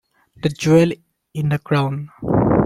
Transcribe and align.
The 0.41 0.49
jewel 0.49 0.93
in 1.35 1.49
the 1.49 1.59
crown. 1.59 2.09